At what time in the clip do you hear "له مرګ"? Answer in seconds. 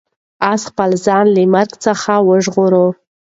1.35-1.71